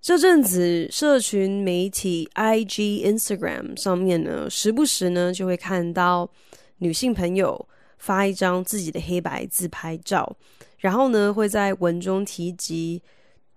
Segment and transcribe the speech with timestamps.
[0.00, 6.30] 这阵子，社群媒体 IG、Instagram 上面呢，时不时呢就会看到
[6.78, 10.36] 女性朋友发一张自己的黑白自拍照，
[10.78, 13.02] 然后呢会在文中提及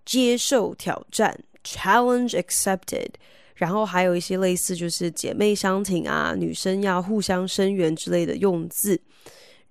[0.04, 3.10] 接受挑战 （Challenge accepted），
[3.56, 9.00] 然后还有一些类似就是姐妹相挺啊，女生要互相声援之类的用字。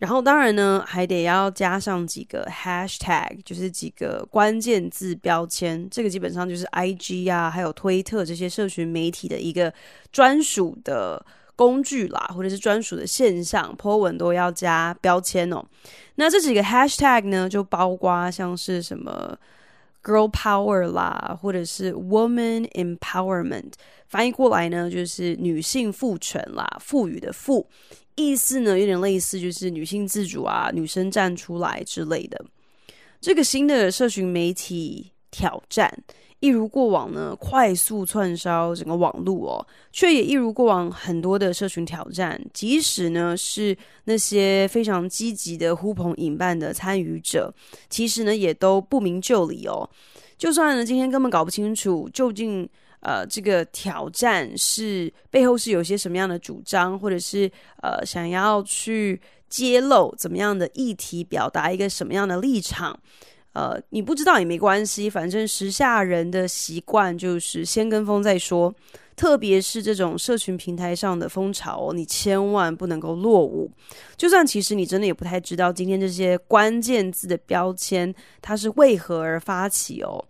[0.01, 5.87] 然后当然呢，还得要加上几个 hashtag，就是几个关键字标签。
[5.91, 9.71] 这个基本上就是 IG 啊，还有推特这些社群媒体的一个
[10.11, 11.23] 专属的
[11.55, 15.62] 工具啦，或者是专属的现象，po 文都要加标签哦。
[16.14, 19.39] 那这几个 hashtag 呢，就包括像是什么
[20.03, 23.73] girl power 啦，或者是 woman empowerment，
[24.09, 27.69] 翻译过来呢，就是女性赋权啦，赋予的赋。
[28.21, 32.45] 意思呢，有点类似，就是女性自主啊，女生站出来之类的。
[33.21, 35.93] 这个新的社群媒体挑战，
[36.41, 47.53] 一如过往呢，快速窜烧整个网络哦，却也一如过往很多的社群挑战，即使呢是那些非常积极的呼朋引伴的参与者，
[47.89, 49.89] 其实呢也都不明就里哦。
[50.37, 52.69] 就算呢今天根本搞不清楚究竟。
[53.01, 57.51] 呃，这个挑战是背后是有些什么样的主张，或者是
[57.83, 62.98] 呃想要去揭露怎么样的议题，表达一个什么样的立场？
[63.53, 68.73] 呃，你不知道也没关系，反正时下人的习惯就是先跟风再说。
[69.17, 73.70] 特别是这种社群平台上的风潮，你千万不能够落伍。
[74.17, 80.24] 就算其实你真的也不太知道今天这些关键字的标签它是为何而发起哦。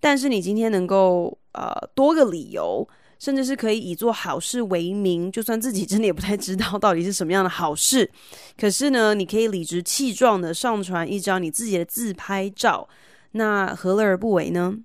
[0.00, 2.86] 但是你今天能够呃多个理由，
[3.18, 8.10] 甚至是可以以做好事为名，就算自己真的也不太知道到底是什么样的好事，
[8.56, 12.88] 可是呢，你可以理直气壮的上传一张你自己的自拍照，
[13.32, 14.76] 那何乐而不为呢？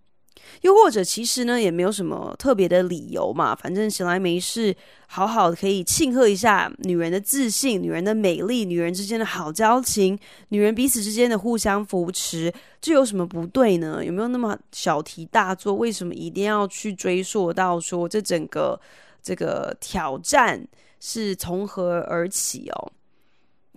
[0.61, 4.75] 又或者，其实呢，也没有什么特别的理由嘛，反正闲来没事，
[5.07, 10.17] 好好可以庆贺一下女人的自信、女人的美丽、女人之间的好交情、
[10.49, 14.03] 女人彼此之间的互相扶持，这有什么不对呢？
[14.03, 15.73] 有没有那么小题大做？
[15.73, 18.79] 为什么一定要去追溯到说这整个
[19.21, 20.65] 这个挑战
[20.99, 22.91] 是从何而起哦？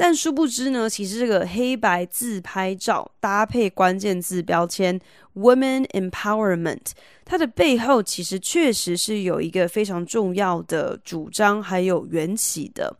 [0.03, 5.01] 但殊不知呢，其实这个黑白自拍照搭配关键字标签
[5.37, 6.91] “women empowerment”，
[7.25, 12.93] 它的背后其实确实是有一个非常重要的主张还有缘起的。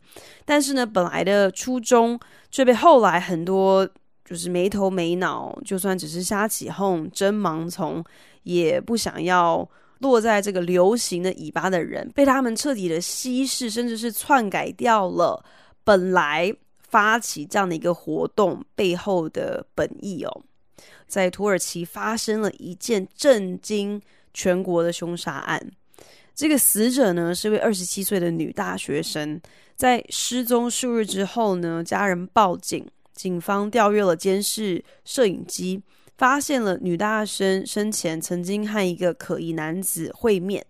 [0.45, 2.17] 但是呢，本来的初衷
[2.49, 3.85] 却被后来很多
[4.23, 8.01] 就是没头没脑，就算只是瞎起哄、真盲从，
[8.43, 15.43] 也不想要落在这个流行的尾巴的人，被他们彻底的稀释，甚至是篡改掉了
[15.83, 16.55] 本来。
[16.93, 20.43] 发起这样的一个活动背后的本意哦，
[21.07, 23.99] 在土耳其发生了一件震惊
[24.31, 25.71] 全国的凶杀案。
[26.35, 29.41] 这个死者呢是位二十七岁的女大学生，
[29.75, 35.81] 在失踪数日之后呢，家人报警，警方调阅了监视摄影机，
[36.15, 40.63] 发现了女大生生前曾经和一个可疑男子会面。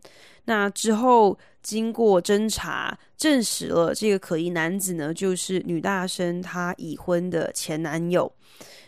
[0.46, 1.38] 那之后。
[1.64, 8.30] 经过侦查，证实了这个可疑男子呢，就是女大生她已婚的前男友。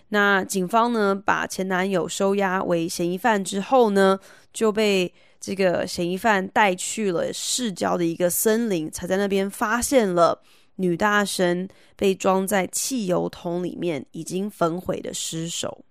[0.09, 4.19] 那警方呢，把前男友收押为嫌疑犯之后呢，
[4.51, 10.41] 就被这个嫌疑犯带去了市郊的一个森林，才在那边发现了
[10.75, 11.65] 女大生
[11.95, 15.85] 被装在汽油桶里面已经焚毁的尸首。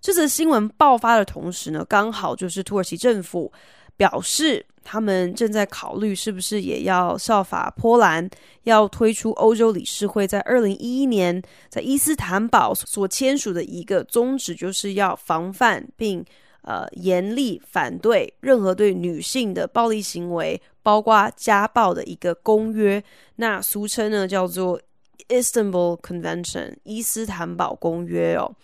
[0.00, 3.52] 这则新闻爆发的同时呢，刚好就是土耳其政府
[3.96, 4.64] 表示。
[4.86, 8.28] 他们正在考虑是不是也要效法波兰，
[8.64, 16.22] 要推出欧洲理事会在二零一一年在伊斯坦堡所签署的一个宗旨，就是要防范并
[16.60, 23.02] 呃严厉反对任何对女性的暴力行为，包括家暴的一个公约。
[23.36, 24.78] 那俗称呢叫做
[25.28, 28.54] Istanbul Convention 伊斯坦堡公约哦。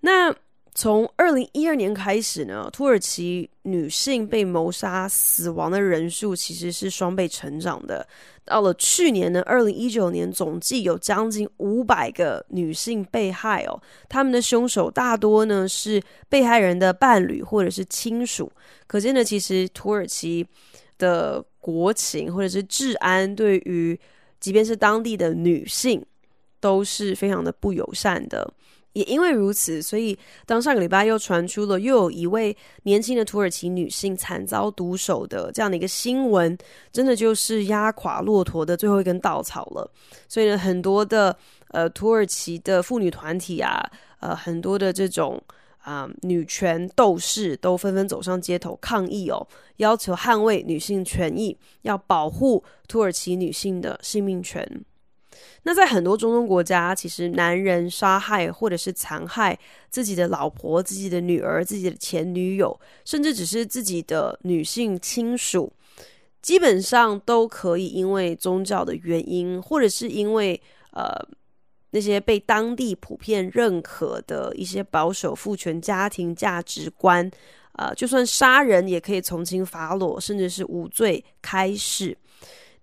[0.00, 0.34] 那
[0.76, 8.06] 从二零一二年开始呢，土耳其女性被谋杀死亡的人数其实是双倍成长的。
[8.44, 13.80] 到了去年呢，二零一九年总计有将近五百个女性被害哦。
[14.06, 18.52] 他们的凶手大多呢是被害人的伴侣或者是亲属。
[18.86, 20.46] 可见呢，其实土耳其
[20.98, 23.98] 的国情或者是治安，对于
[24.38, 26.04] 即便是当地的女性，
[26.60, 28.52] 都是非常的不友善的。
[28.96, 36.56] 也因为如此，所以当上个礼拜又传出了又有一位年轻的土耳其女性惨遭毒手的这样的一个新闻，
[36.90, 39.92] 真的就是压垮骆驼的最后一根稻草了。
[40.26, 41.36] 所以呢，很多的
[41.72, 43.84] 呃土耳其的妇女团体啊，
[44.20, 45.38] 呃很多的这种
[45.80, 49.46] 啊、女权斗士都纷纷走上街头抗议哦，
[49.76, 54.66] 要求捍卫女性权益，要保护土耳其女性的性命权。
[55.62, 59.58] 那在很多中东国家，其实男人杀害或者是残害
[59.90, 65.72] 自己的老婆、自己的女儿、自己的前女友，甚至只是自己的女性亲属，
[66.40, 70.60] 基本上都可以因为宗教的原因，或者是因为
[70.92, 71.12] 呃
[71.90, 77.30] 那些被当地普遍认可的一些保守父权家庭价值观，
[77.72, 82.16] 呃，就算杀人也可以从轻发落，甚至是无罪开释。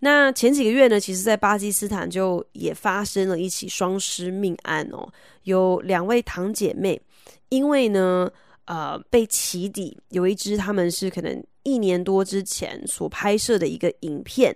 [0.03, 5.07] 那前几个月呢，其实，在巴基斯坦就也发生了一起双尸命案哦，
[5.43, 7.01] 有两位堂姐妹，
[7.47, 8.29] 因为呢，
[8.65, 14.53] 呃，被起底，有一支他们是可能一年多之前所拍摄的一个影片，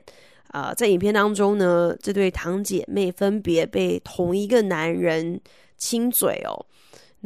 [0.49, 5.39] 啊、呃，在影片当中呢，这对堂姐妹分别被同一个男人
[5.77, 6.65] 亲嘴哦。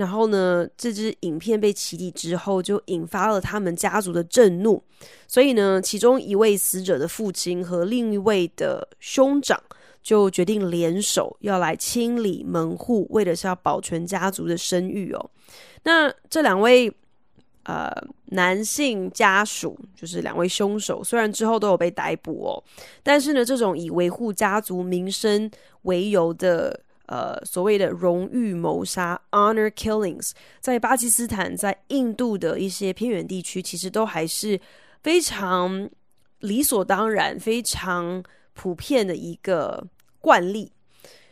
[0.02, 4.84] 然后呢，这支影片被起底之后，就引发了他们家族的震怒。
[5.28, 9.62] 所以呢，其中一位死者的父亲和另一位的兄长
[10.02, 15.30] 就决定联手要来清理门户，为的是要保全家族的声誉哦。
[15.84, 16.92] 那这两位
[17.66, 17.92] 呃
[18.26, 22.64] 男性家属，就是两位凶手，虽然之后都有被逮捕哦，
[23.04, 25.52] 但是呢，这种以维护家族名声
[25.84, 26.82] 为由的。
[27.12, 30.32] 呃，所谓的荣誉谋杀 （honor killings）
[30.62, 34.58] 在巴基斯坦、在印度的一些偏远地区，其实都还是
[35.04, 35.90] 非常
[36.40, 38.24] 理所当然、非常
[38.54, 39.86] 普遍的一个
[40.22, 40.72] 惯例。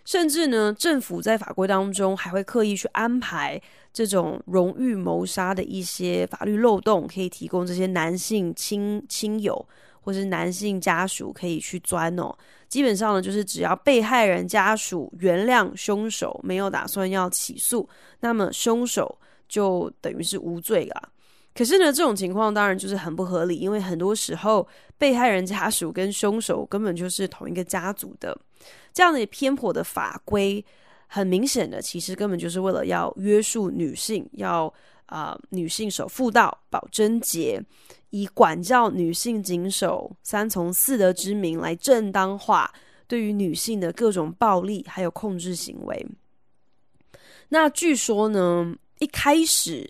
[0.04, 3.62] 甚至呢，政府在法规当中还会刻意去安排
[3.94, 9.66] 这种荣誉谋杀的一些法律漏洞，可以提供这些男性亲亲友
[10.01, 12.34] 或是男性家属可以去钻哦。
[12.68, 17.88] 基本上呢，就是只要被害人家属原谅凶手，没有打算要起诉，
[18.19, 19.18] 那么凶手
[19.48, 21.10] 就等于是无罪了。
[21.56, 24.66] 可是呢，这种情况当然就是很不合理，因为很多时候
[24.98, 28.38] 被害人家属跟凶手根本就是同一个家族的，
[28.94, 30.63] 这样的偏颇的法规，
[31.07, 34.72] 很明显的其实根本就是为了要约束女性，要
[35.10, 37.62] 啊、女性守妇道、保贞洁。
[38.12, 42.74] 以管教女性谨守三从四德之名来正当化
[43.08, 46.08] 对于女性的各种暴力还有控制行为。
[47.50, 49.88] 那据说呢，一开始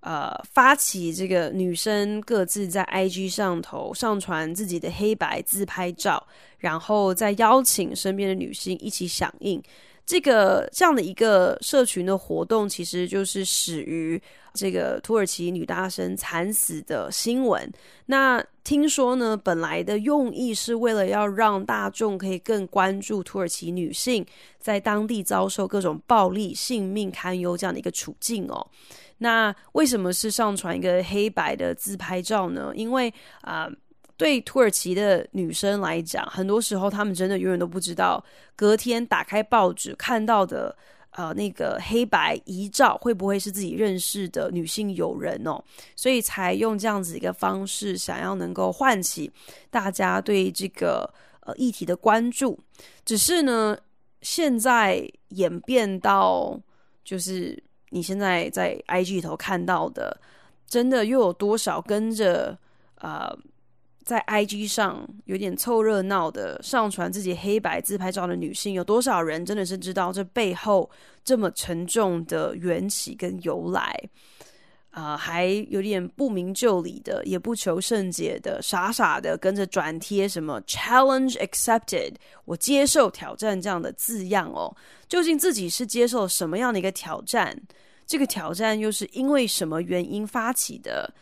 [0.00, 6.26] 呃发起这个女生各自在 IG 上头上传自己的黑白自拍照，
[6.56, 9.62] 然后再邀请身边的女性一起响应。
[10.08, 14.18] 这个这样的一个社群的活动，其实就是始于
[14.54, 17.70] 这个土耳其女大生惨死的新闻。
[18.06, 24.24] 那听说呢，本来的用意是为了要让大众可以更关注土耳其女性
[24.58, 28.66] 在当地遭受各种暴力、性命堪忧这样的一个处境哦。
[29.18, 32.72] 那为什么是上传一个黑白的自拍照呢？
[32.74, 33.12] 因为
[33.42, 33.68] 啊。
[34.18, 38.22] 对土耳其的女生来讲，很多时候她们真的永远都不知道，
[38.56, 40.76] 隔天打开报纸看到的，
[41.10, 45.62] 呃，那个黑白遗照会不会是自己认识的女性友人哦，
[45.94, 49.30] 所以才用这样子一个方式，想要能够唤起
[49.70, 51.08] 大家对这个
[51.42, 52.58] 呃议题的关注。
[53.04, 53.78] 只是呢，
[54.20, 56.60] 现在演变到
[57.04, 57.56] 就是
[57.90, 60.20] 你现在在 IG 里头看到的，
[60.66, 62.58] 真的又有多少跟着
[62.96, 63.38] 呃。
[64.08, 70.90] 在 IG 上有点凑热闹的上传自己黑白自拍照的女性，有多少人真的是知道这背后
[71.22, 73.94] 这么沉重的缘起跟由来？
[74.88, 82.14] 啊、呃，还有点不明就里的，也不求甚解的，傻傻的跟着转贴什么 “challenge accepted”，
[82.46, 84.74] 我接受挑战这样的字样哦。
[85.06, 87.54] 究竟自己是接受什么样的一个挑战？
[88.06, 91.12] 这个挑战又是因为什么原因发起的？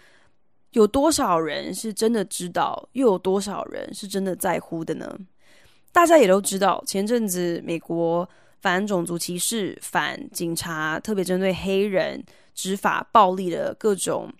[0.76, 5.10] 有多少人是真的知道，又有多少人是真的在乎的呢？
[5.90, 8.28] 大家也都知道，前阵子美国
[8.60, 12.22] 反种族歧视、反警察，特别针对黑人
[12.54, 14.30] 执法暴力的各种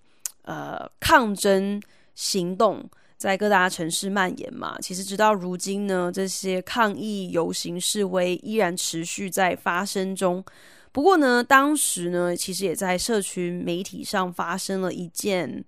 [0.43, 1.81] 呃抗争
[2.13, 4.77] 行动，在各大城市蔓延嘛。
[4.79, 10.45] 其实直到如今呢，这些抗议游行示威依然持续在发生中。
[10.91, 15.65] 不过呢，当时呢，其实也在社群媒体上发生了一件。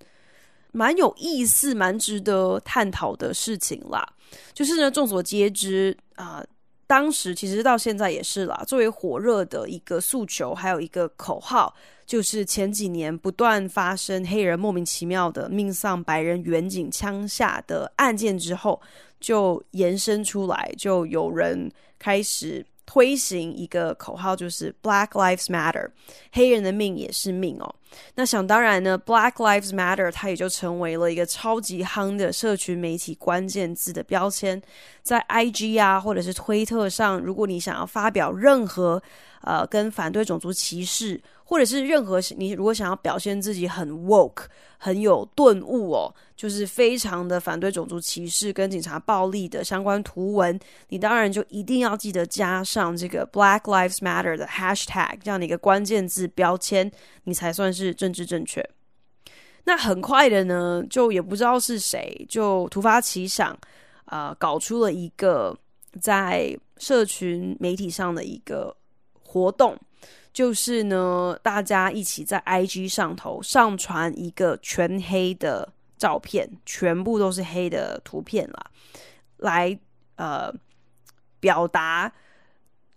[0.72, 4.08] 蛮有意思、蛮值得探讨的事情啦。
[4.54, 6.46] 就是呢，众所皆知啊、呃，
[6.86, 11.74] 当时其实到现在也是啦，作为火热的一个诉求，还有一个口号，
[12.06, 18.80] 就是前几年不断发生黑人莫名其妙的命丧白人远警枪下的案件之后，
[19.20, 22.66] 就延伸出来，就有人开始。
[22.92, 25.88] 推行一个口号，就是 Black Lives Matter，
[26.32, 27.76] 黑人的命也是命哦。
[28.16, 34.60] 那想当然呢，Black Lives Matter 它也就成为了一个超级夯的社群媒体关键字的标签，
[35.04, 39.00] 在 IG 啊或者是推特上，如果你想要发表任何
[39.44, 44.44] 呃跟反对种族歧视，或者是任何你如果想要表现自己很 woke。
[44.82, 56.90] 很有顿悟哦，就是非常的反对种族歧视跟警察暴力的相关图文，你当然就一定要记得加上这个 Black Lives Matter 的 hashtag 这样的一个关键字标签，
[57.26, 58.66] 你才算是政治正确。
[59.66, 63.52] 那很快的呢，就也不知道是谁就突发奇想，
[64.06, 65.54] 啊、呃，搞出了一个
[66.00, 68.74] 在社群媒体上的一个
[69.22, 69.78] 活动。
[70.32, 75.68] 就是呢，大家一起在 IG 上头上传一个全黑的
[75.98, 78.72] 照片，全部都是黑的图片啦，
[79.38, 79.78] 来
[80.16, 80.54] 呃
[81.40, 82.12] 表达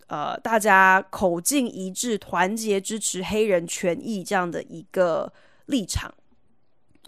[0.07, 5.33] 呃大家口径一致、团结支持黑人权益这样的一个
[5.65, 6.13] 立场，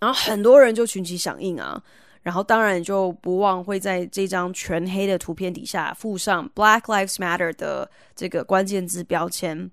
[0.01, 1.82] 然后很多人就群起响应啊，
[2.24, 9.70] 然后当然就不忘会在这张全黑的图片底下附上 Black Lives Matter 的这个关键字标签。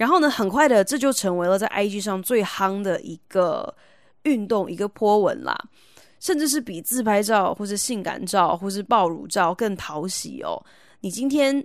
[0.00, 3.76] 然后呢，很快的，这就成为了在 IG 上最夯的一个
[4.22, 5.54] 运动，一个波纹啦，
[6.18, 10.64] 甚至是比自拍照或是性感照或是爆乳照更讨喜哦。
[11.00, 11.62] 你今天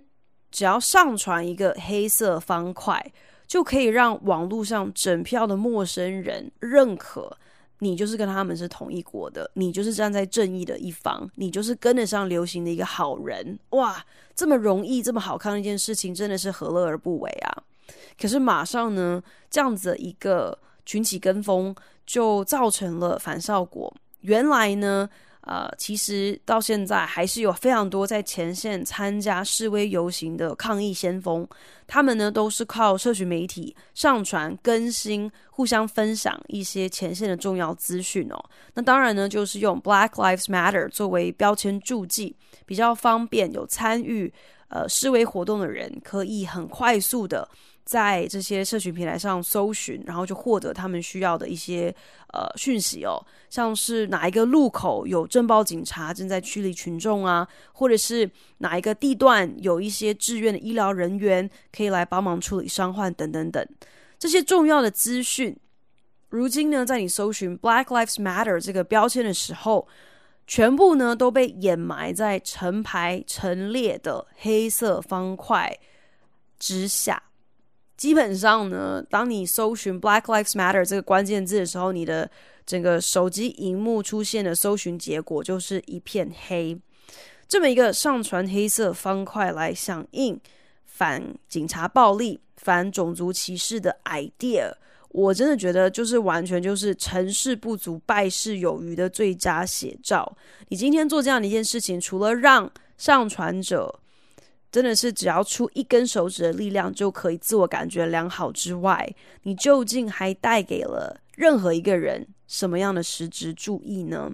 [0.51, 3.01] 只要上传一个黑色方块，
[3.48, 7.38] 就可以让网络上整票的陌生人认可
[7.80, 13.58] 你就是跟他们是同一国的，你就是站在正义的一方，你就是跟得上流行的一个好人。
[13.70, 14.04] 哇，
[14.36, 17.63] 这么容易，这么好看的一件事情，真的是何乐而不为啊！
[18.19, 21.75] 可是马上呢，这样子一个群起跟风，
[22.05, 23.93] 就造成了反效果。
[24.21, 25.07] 原来呢，
[25.41, 31.47] 呃，其实到现在还是有非常多在前线参加示威游行的抗议先锋，
[31.85, 38.45] 他们呢都是靠社群媒体上传、更新、互相分享一些前线的重要资讯哦。
[38.73, 42.35] 那当然呢，就是用 Black Lives Matter 作为标签注记，
[42.65, 44.33] 比较方便有参与
[44.69, 47.47] 呃示威活动的人可以很快速的。
[47.86, 51.94] 在这些社群平台上搜寻，然后就获得他们需要的一些
[52.34, 58.27] 呃讯息哦，像是哪一个路口有镇暴警察正在驱离群众啊，或者是
[58.58, 63.63] 哪一个地段有一些志愿的医疗人员可以来帮忙处理伤患等等等，
[64.18, 65.56] 这些重要的资讯，
[66.30, 69.88] 如今呢，在你搜寻 Black Lives Matter 这个标签的时候，
[70.48, 75.77] 全部呢都被掩埋在成排陈列的黑色方块
[76.58, 77.22] 之下。
[77.97, 82.29] 基本上呢，当你搜寻 Black Lives Matter 这个关键字的时候，你的
[82.65, 86.77] 整个手机荧幕出现的搜寻结果就是一片黑。
[87.47, 90.39] 这么一个上传黑色方块来响应
[90.85, 94.73] 反警察暴力、反种族歧视的 idea，
[95.09, 100.35] 我真的觉得就是完全就是成事不足败事有余的最佳写照。
[100.67, 103.99] 你今天做这样的一件事情，除了让上传者
[104.75, 109.10] 真的是只要出一根手指的力量就可以自我感觉良好之外，
[109.44, 114.29] 你究竟还带给了任何一个人什么样的实质注意呢？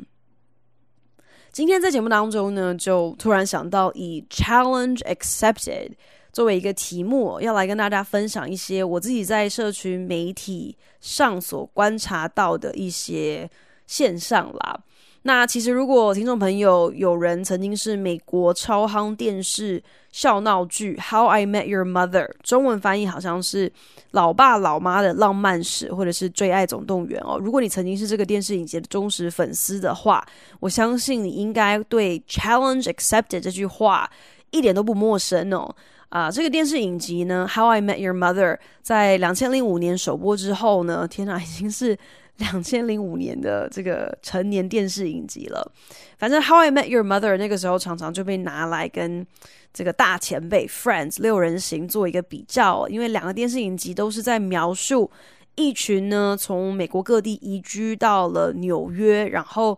[1.52, 5.92] 今天在节目当中呢，就突然想到以 Challenge Accepted
[6.34, 13.48] 作为一个题目，要来跟大家分享一些我自己在社群媒体上所观察到的一些
[13.86, 14.84] 现象啦。
[15.24, 23.70] 那其实，如果听众朋友有人曾经是美国超夯电视笑闹剧《How I Met Your Mother》，中文翻译好像是
[24.12, 27.38] 《老爸老妈的浪漫史》或者是《最爱总动员》哦。
[27.40, 30.26] 如果你曾经是这个电视影集的忠实粉丝的话，
[30.60, 34.10] 我相信你应该对 “Challenge Accepted” 这句话
[34.50, 35.72] 一点都不陌生哦。
[36.10, 41.96] 啊，这个电视影集呢，《How I Met Your Mother》在两千零五年首播之后呢，天哪，已经是。
[42.42, 45.72] 两千零五年的这个成年电视影集了，
[46.18, 49.26] 反正《How I Met Your Mother》那个时候常常就被拿来跟
[49.74, 55.10] 这个大前辈《Friends》六人行做一个比较，因为两个电视影集都是在描述
[55.56, 59.78] 一群呢从美国各地移居到了纽约，然后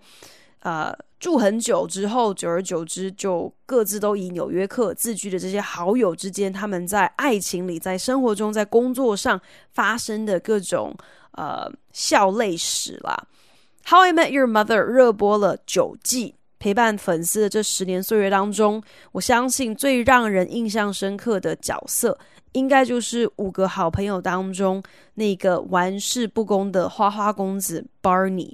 [0.60, 0.94] 呃
[1.24, 9.40] 住很久之后，久而久之就各自都以纽约客自居的这些好友之间，他们在爱情里、在生活中、在工作上
[9.72, 10.94] 发生的各种。
[11.36, 13.26] 呃，笑泪史啦
[13.88, 22.16] ，How I Met Your Mother 热播了九季，陪伴粉丝的这十年岁月当中，我相信最让人印象深刻的角色，
[22.52, 24.84] 应该就是五个好朋友当中
[25.16, 28.54] 那个玩世不恭的花花公子 Barney。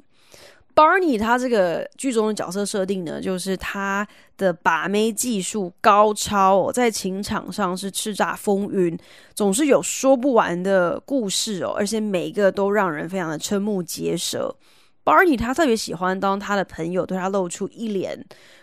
[0.79, 4.07] Barney 他这个剧中的角色设定呢，就是他
[4.37, 8.97] 的把妹技术高超哦，在情场上是叱咤风云，
[9.35, 14.55] 总是有说不完的故事哦，而且每一个都让人非常的瞠目结舌。
[15.03, 18.17] Barney 他特别喜欢当他的朋友对他露出一脸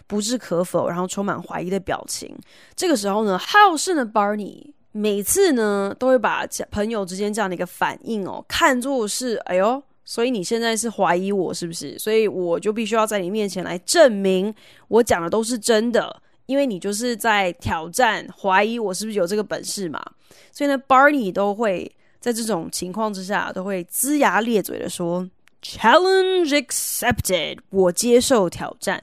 [0.06, 2.34] 不置可否，然后充满怀疑的表情。
[2.74, 11.98] 这个时候呢，好胜的 Barney 每次呢都会把朋友之间这样的一个反应哦，看作是哎呦，所以你现在是怀疑我是不是？
[11.98, 14.54] 所以我就必须要在你面前来证明
[14.88, 20.02] 我讲的都是真的，因为你就是在挑战怀疑我是不是有这个本事嘛。
[20.50, 25.28] 所以呢，Barney 都会在这种情况之下都会龇牙咧嘴的说。
[25.62, 29.02] Challenge accepted，我接受挑战。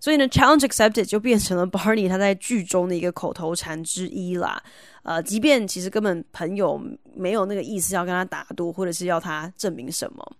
[0.00, 4.60] 所以呢，Challenge accepted 就变成了 Barney 他在剧中的一个口头禅之一啦。
[5.04, 6.80] 呃，即便其实根本朋友
[7.14, 10.32] 没有那个意思要跟他打赌，或者是要他证明什么。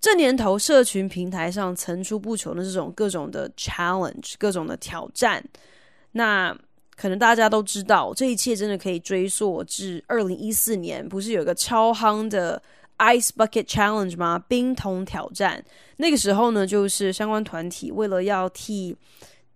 [0.00, 5.44] 这年头，社群平台上层出不穷的这种各种的 challenge，各种的挑战。
[6.12, 6.56] 那
[6.96, 12.62] 可能大家都知道，这一切真的可以追溯至二零一四年，不是有一个超夯的。
[13.00, 14.38] Ice Bucket Challenge 吗？
[14.46, 15.64] 冰桶挑战。
[15.96, 18.94] 那个时候呢，就是相关团体为了要替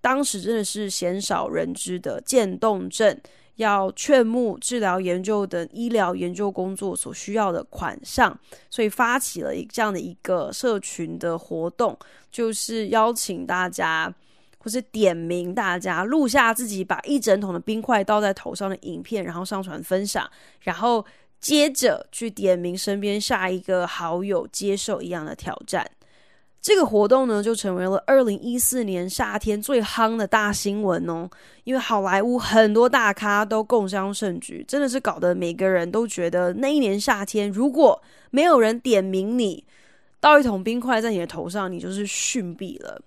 [0.00, 3.14] 当时真的是鲜少人知的渐冻症，
[3.56, 8.38] 要劝募治疗研究等医疗研究工作所需要的款项，
[8.70, 11.98] 所以发起了一这样的一个社群的活动，
[12.30, 14.12] 就是邀请大家
[14.58, 20.30] 或是点名大家录下自己把一整桶的冰块倒在头上的影片，然后上传分享，
[20.60, 21.04] 然后。
[21.40, 25.86] 接着去点名身边下一个好友接受一样的挑战，
[26.64, 31.28] 这个活动呢就成为了二零一四年夏天最夯的大新闻哦。
[31.64, 39.62] 因为好莱坞很多大咖都共襄盛举，真的是搞得每个人都觉得那一年夏天如果没有人点名你
[40.18, 42.98] 倒一桶冰块在你的头上，你就是逊毙了。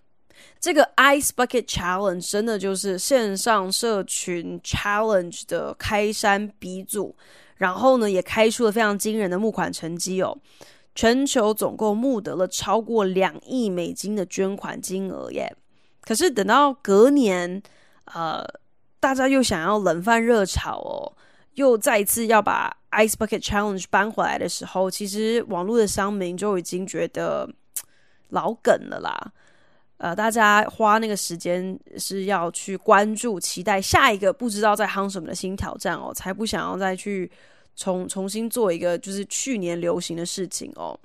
[0.59, 7.15] 这个 Ice Bucket Challenge 真的就是线上社群 Challenge 的开山鼻祖。
[7.55, 10.37] 然后呢，也开出了非常惊人的募款成绩哦，
[10.97, 15.55] 全球总共募得了超过两亿美金的捐款金额耶。
[16.01, 17.61] 可是等到隔年，
[18.05, 18.43] 呃，
[18.99, 21.13] 大家又想要冷饭热炒哦，
[21.53, 27.47] 又再一次要把 Ice Bucket Challenge 搬回来的时候，其实网络的乡民就已经觉得
[28.29, 29.31] 老梗了啦。
[29.97, 37.31] 呃，大家花那个时间是要去关注、期待下一个不知道在夯什么的新挑战哦，才不想要再去
[37.77, 40.99] 重重新做一个就是去年流行的事情哦。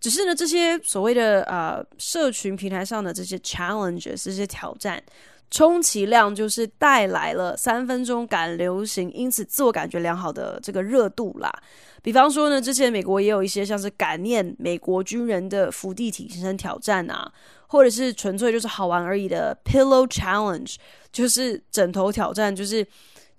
[0.00, 5.02] 只是呢，这些所谓的呃社群平台上的这些 challenges 这些挑战，
[5.50, 11.52] 充其量就是带来了三分钟感流行，因此自我感觉良好的这个热度啦。
[12.00, 17.30] 比方说呢，之前美国也有一些像是感念美国军人的伏地挺身挑战啊。
[17.72, 20.76] 或者是纯粹就是好玩而已的 Pillow Challenge，
[21.10, 22.86] 就是枕头挑战，就是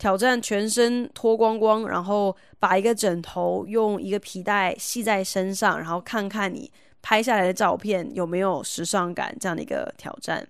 [0.04, 6.70] 挑战全身脱光光，然后把一个枕头用一个皮带系在身上，然后看看你
[7.02, 10.46] 拍下来的照片有没有时尚感这样的一个挑战。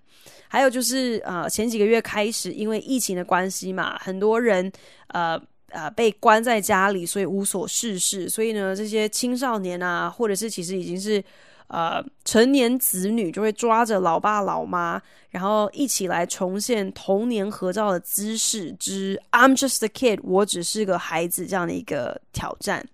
[0.47, 4.71] 还有就是呃前几个月开始，因为疫情的关系嘛，很多人
[5.09, 5.39] 呃
[5.69, 11.23] 呃被关在家里，所以无所事事，所以呢这些青少年啊，或者是其实已经是。
[11.67, 22.87] 呃，成年子女就会抓着老爸老妈，然后一起来重现童年合照的姿势之 "I'm just a kid"，我只是个孩子这样的一个挑战。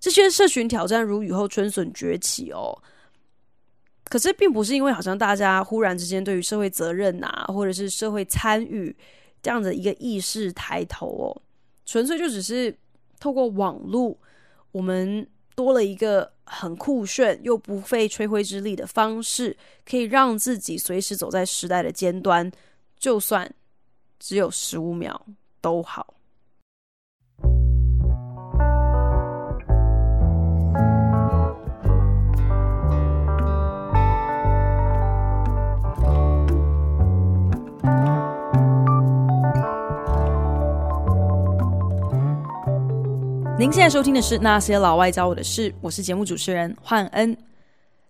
[0.00, 2.76] 这些社群挑战如雨后春笋崛起哦。
[4.04, 8.94] 可是并不是因为好像大家忽然之间对于社会责任啊，或者是社会参与
[9.42, 11.42] 这样的一个意识抬头哦，
[11.84, 12.74] 纯粹就只是
[13.20, 14.16] 透过网络，
[14.70, 15.26] 我们。
[15.54, 22.50] 多了一个很酷炫又不费吹灰之力的方式，可以让自己随时走在时代的尖端，
[22.98, 23.50] 就算
[24.18, 25.26] 只有十五秒
[25.62, 26.14] 都好。
[43.62, 47.36] 您现在收听的是《那些老外教我的事》，我是节目主持人焕恩。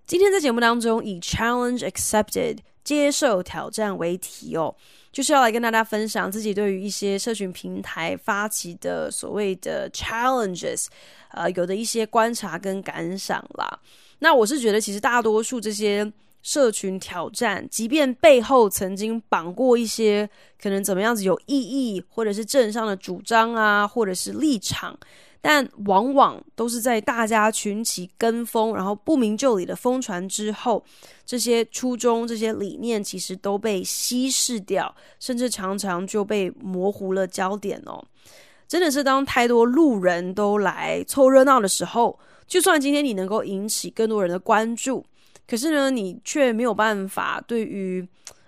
[0.06, 4.74] 今天在节目当中以 “challenge accepted” 接受挑战为题哦，
[5.12, 10.86] 就是要来跟大家分享自己对于一些社群平台发起的所谓的 challenges，
[11.32, 13.78] 呃，有的一些观察跟感想啦。
[14.20, 16.10] 那我是觉得，其实大多数这些
[16.40, 20.26] 社群挑战，即便背后曾经绑过一些
[20.58, 24.98] 可能怎么样子有意义，或者是正向的主张啊，或者是立场，
[25.42, 30.82] 但往往都是在大家群起跟风，然后不明就里的疯传之后，
[31.26, 38.02] 这些初衷、这些理念其实都被稀释掉，甚至常常就被模糊了焦点哦。
[38.66, 42.18] 真的是当太多路人都来凑热闹的时候。
[42.46, 45.02] 就算今天你能够引起更多人的关注，
[45.48, 48.06] 可是呢，你却没有办法对于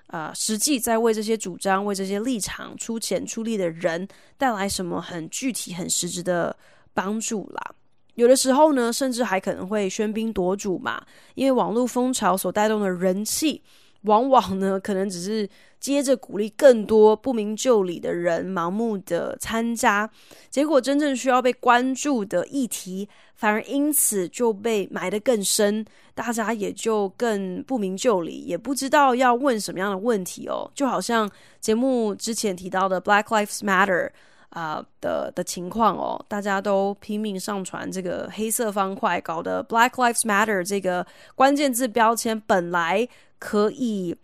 [0.08, 6.54] 呃实际在为这些主张、为这些立场出钱出力的人带来什么很具体、很实质的
[6.94, 7.74] 帮助啦。
[8.14, 11.04] 有的时候呢，甚至还可能会喧宾夺主嘛，
[11.34, 13.62] 因为网络风潮所带动的人气。
[14.04, 15.48] 往往呢，可能只是
[15.80, 20.10] 接着鼓励更多不明就里的人盲目的参加，
[20.50, 25.82] 结果真正需要被关注的议题，反而因此就被埋得更深，
[26.14, 30.70] 大家也就更不明就里，也不知道要问什么样的问题哦。
[30.74, 31.26] 就好像
[31.58, 34.10] 节目之前提到的 Black Lives Matter
[34.54, 43.06] 啊、的的情况哦，大家都拼命上传这个黑色方块，搞得 Black Lives Matter 这个关键字标签本来。
[43.36, 44.16] 可以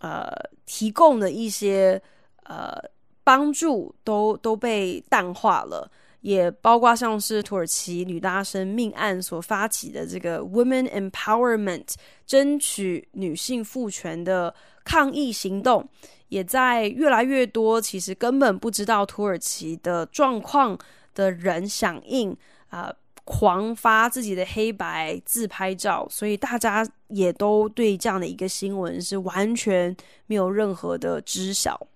[0.00, 0.28] 呃
[0.64, 2.02] 提供的一些
[2.42, 2.76] 呃
[3.22, 5.88] 帮助都都被淡化了，
[6.26, 11.94] 也包括像是土耳其女大生命案所发起的这个 Women Empowerment
[12.26, 14.52] 争取女性赋权的
[14.84, 15.88] 抗议行动，
[16.26, 20.76] 也在越来越多其实根本不知道土耳其的状况
[21.14, 22.36] 的人响应
[22.70, 22.92] 啊。
[23.22, 31.88] 狂发自己的黑白自拍照，所以大家也都对这样的一个新闻是完全没有任何的知晓。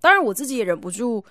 [0.00, 1.24] 当然，我自己也忍不住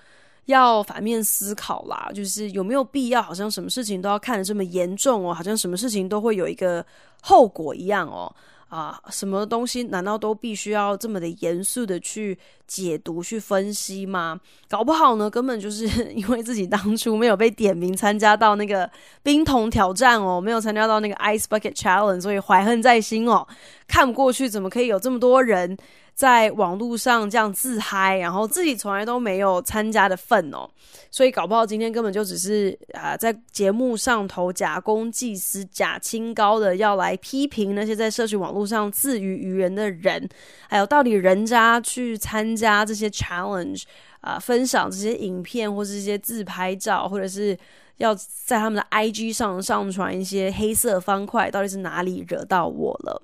[0.48, 6.84] 要反面思考啦，就是有没有必要，好像什么事情都要看得这么严重哦，好像什么事情都会有一个
[7.22, 8.34] 后果一样哦。
[8.68, 14.38] 啊，什么东西难道都必须要这么的严肃的去解读、去分析吗？
[14.68, 18.90] 搞不好呢，根本就是 因为自己当初没有被点名参加到那个
[19.22, 23.46] 冰桶挑战哦，没有参加到那个 Ice Bucket Challenge，所以怀恨在心哦，
[23.86, 25.74] 看不过去，怎么可以有这么多人
[26.18, 30.68] 在网络上这样自嗨，然后自己从来都没有参加的份哦，
[31.12, 40.28] 所以搞不好今天根本就只是啊、在节目上头假公济私、假清高的要来批评那些在社群网络上自娱娱人的人，
[40.68, 43.84] 还有到底人家去参加这些 challenge
[44.20, 47.56] 啊、分享这些影片或是一些自拍照，或者是
[47.98, 53.22] 要在他们的 IG 上上传一些黑色方块，到底是哪里惹到我了？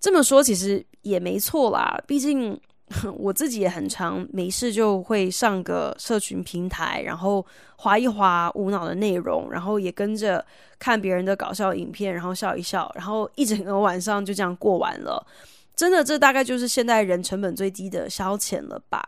[0.00, 2.58] 这么说其实也没错啦，毕竟
[3.18, 7.44] 我自己也很常没事就会上个社群平台，然后
[7.76, 10.44] 划一划无脑的内容，然后也跟着
[10.78, 15.26] 看别人的搞笑影片，然后笑一笑，然后一整个晚上就这样过完了。
[15.76, 19.06] 真的，这大概就是现代人成本最低的消遣了吧？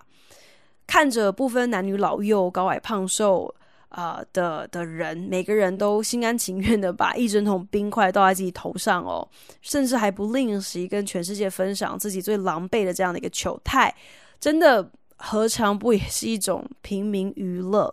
[0.86, 3.54] 看着不分男女老幼、高矮胖瘦。
[3.90, 9.28] 啊、的的人，每个人都心甘情愿的把一整桶冰块倒在自己头上哦，
[9.60, 13.92] 甚至还不吝惜跟全世界分享自己最狼狈的这样的一个糗态，
[14.38, 17.92] 真的何尝不也是一种平民娱乐？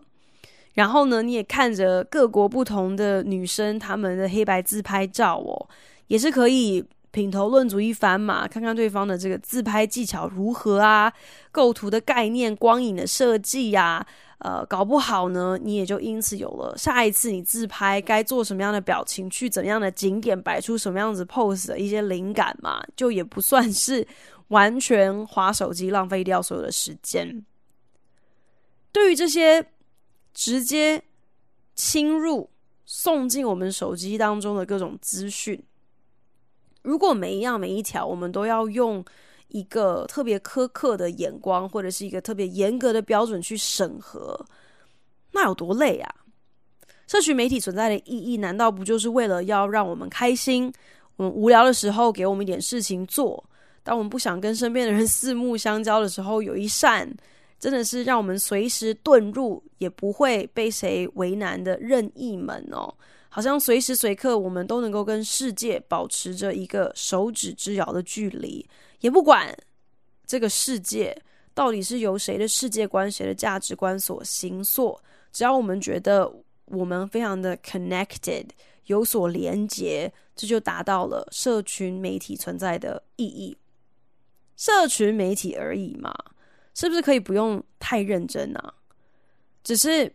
[0.73, 5.67] 然后呢，你也看着各国不同的女生她们的黑白自拍照哦，
[6.05, 11.11] 也是可以品头论足一番嘛，看看对方的这个自拍技巧如何啊，
[11.51, 14.05] 构图的概念、光影的设计呀。
[14.39, 24.07] 呃，搞不好呢，你也就因此有了下一次你自拍该做什么样的表情，去怎样的景点摆出什么样子 pose 的一些灵感嘛，就也不算是
[24.49, 27.43] 完全划手机浪费掉所有的时间。
[28.91, 29.65] 对于这些
[30.35, 31.01] 直接
[31.73, 32.47] 侵入
[32.85, 35.59] 送进我们手机当中的各种资讯，
[36.87, 39.03] 如果每一样每一条我们都要用。
[39.49, 44.37] 一个特别苛刻的眼光，或者是一个特别严格的标准去审核，
[45.31, 46.15] 那有多累啊？
[47.07, 50.69] 社群媒体存在的意义，难道不就是为了要让我们开心？
[51.15, 53.41] 我们无聊的时候，给我们一点事情做；
[53.83, 57.09] 当我们不想跟身边的人四目相交的时候，有一扇
[57.57, 62.93] 真的是让我们随时遁入，也不会被谁为难的任意门哦。
[63.37, 68.67] 好像随时随刻，我们都能够跟世界保持着一个手指之遥的距离。
[69.01, 69.55] 也不管
[70.25, 71.15] 这个世界
[71.53, 74.99] 到底是由谁的世界观、谁的价值观所形塑，
[75.31, 76.27] 只要我们觉得
[76.65, 78.47] 我们非常的 connected，
[78.85, 83.55] 有所连结，这就达到了社群媒体存在的意义。
[84.55, 86.11] 社群媒体而已嘛，
[86.73, 88.73] 是不是可以不用太认真啊？
[89.63, 90.11] 只是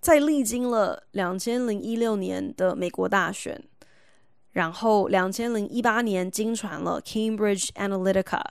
[0.00, 3.62] 在历经了两千零一六年的美国大选。
[4.52, 8.42] 然后两千零一八年经传了 Cambridge Analytica，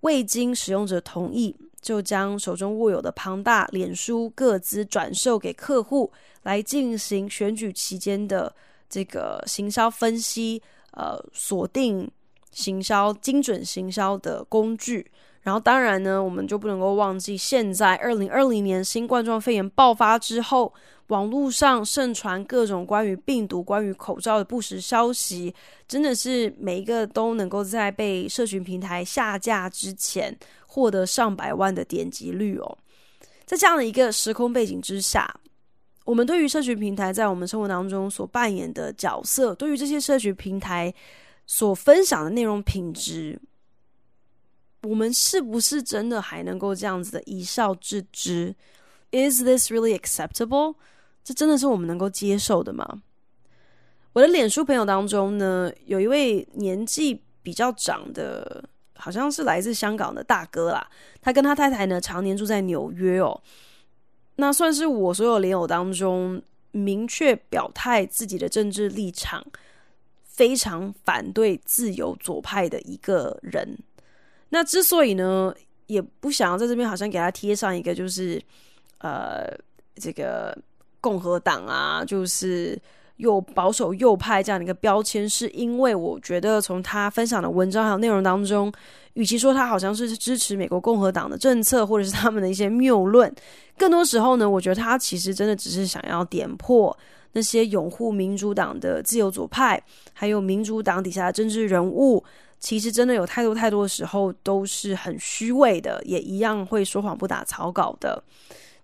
[0.00, 8.54] 未经使用者同意，就将手中握有的庞大脸书各资转售给客户，来进行选举期间的
[8.86, 12.10] 这个行销分析，呃，锁定
[12.50, 15.10] 行销、精准行销的工具。
[15.42, 20.70] 然后，当然呢，我们就不能够忘记，现在二零二零年新冠状肺炎爆发之后，
[21.06, 25.54] 网络上盛传各种关于病毒、关于口罩的不实消息，
[25.88, 32.76] 真的是每一个都能够在被社群平台下架之前获得上百万的点击率哦。
[33.46, 35.34] 在这样的一个时空背景之下，
[36.04, 40.92] 我们对于社群平台在我们生活当中所扮演的角色，对于这些社群平台
[41.46, 43.40] 所分享的内容品质。
[44.82, 48.54] 我们是不是真的还能够这样子的一笑置之
[49.10, 50.76] ？Is this really acceptable？
[51.22, 53.02] 这真的是我们能够接受的吗？
[54.12, 58.64] 我的脸书朋友当中呢，有一位年纪比较长的，
[58.94, 60.88] 好像是来自香港的大哥啦。
[61.20, 63.40] 他跟他太太呢，常年住在纽约哦。
[64.36, 69.44] 那算是我所有莲友当中明确表态自己的政治立场，
[70.24, 73.78] 非常反对自由左派的一个人。
[74.50, 75.52] 那之所以呢，
[75.86, 78.40] 也不想要在这边好像给他贴上一个就是，
[78.98, 79.46] 呃，
[79.96, 80.56] 这个
[81.00, 82.80] 共和党啊，就是
[83.16, 88.72] 又保守右派这样的一个标签，是因为我觉得从他分享的文章还有内容当中，
[89.14, 93.32] 与其说他好像是支持美国共和党的政策，或者是他们的一些谬论，
[93.78, 96.96] 更多时候呢，我觉得他其实真的只是想要点破
[97.32, 99.82] 那些拥护民主党的自由左派，
[100.12, 102.24] 还有民主党底下的政治人物。
[102.60, 108.22] 其实真的有太多太多的时候都是很虚伪的，也一样会说谎不打草稿的。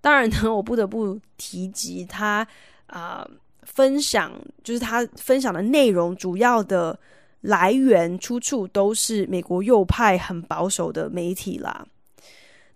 [0.01, 2.47] 当然呢，我不得不提及他
[2.87, 3.29] 啊、
[3.65, 4.33] 分享
[4.65, 6.99] 就是他分享的内容主要的
[7.43, 11.87] 来源出处都是美国右派很保守的媒体啦。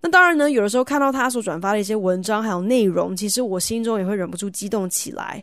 [0.03, 5.43] 那当然呢，有的时候看到他所转发的一些文章还有内容，其实我心中也会忍不住激动起来，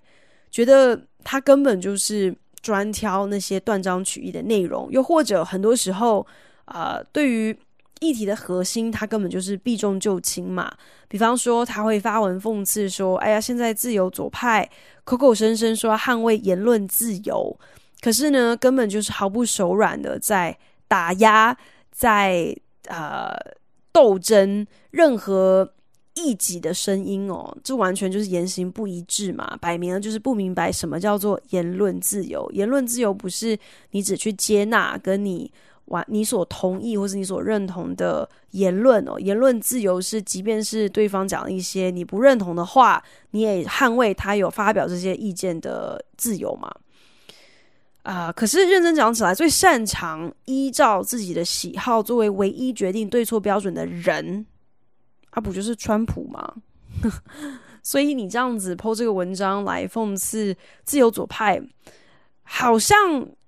[0.52, 2.32] 觉得他根本就是。
[2.62, 6.26] 专挑那些断章取义的内容，又或者很多时候，
[6.66, 7.58] 啊、呃，对于
[8.00, 10.72] 议题的核心，他根本就是避重就轻嘛。
[11.08, 14.70] 比方说，他会发文讽刺说：“哎呀，现在自由左派
[15.04, 17.58] 口口声声说捍卫言论自由，
[18.02, 21.58] 可是呢，根本就是毫不手软的在打压，
[21.92, 22.56] 在
[22.88, 23.36] 呃
[23.92, 25.74] 斗争任何。”
[26.18, 32.50] 异己的声音哦，这完全就是言行不一致嘛，摆明了就是不明白什么叫做言论自由。
[32.52, 33.58] 言论自由不是
[33.92, 35.52] 你只去接纳跟你
[35.86, 43.02] 完你所同意或是你所认同的言论哦，言论自由是即便是对方讲一些你不认同的话，
[43.32, 46.74] 你也捍卫他有发表这些意见的自由嘛。
[48.04, 54.46] 啊、可是认真讲起来，最擅长依照自己的喜好作为唯一决定对错标准的人。
[55.38, 56.52] 他不就是川普吗？
[57.84, 61.62] 所以你这样子 po 这个文章来讽刺自由左派，
[62.42, 62.98] 好像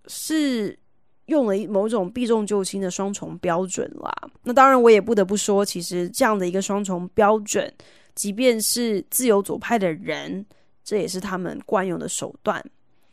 [0.05, 0.77] 是
[1.25, 4.13] 用了某种避重就轻的双重标准啦。
[4.43, 7.73] 那当然，我也不得不说，其实这样的一个双重标准，
[8.13, 10.45] 即便是自由左派的人，
[10.83, 12.63] 这也是他们惯用的手段。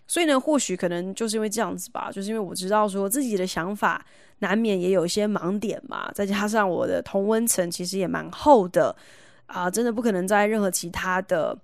[0.09, 4.05] 所以呢，或许可能就是因为这样子吧，就是因为我知道说自己的想法
[4.38, 8.95] 难免也有一些盲点嘛，再加上我的同温层其实也蛮厚的
[9.47, 11.57] 啊、真的不可能在任何其他的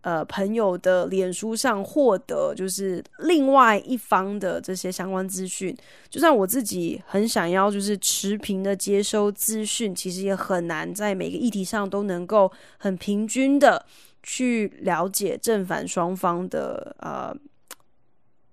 [0.00, 5.76] 呃朋友的脸书上获得就是另外一方的这些相关资讯。
[6.08, 13.84] 就算我自己很想要就是持平的接收资讯，其实也很难在每个议题上都能够很平均的
[14.22, 17.34] 去了解正反双方的呃。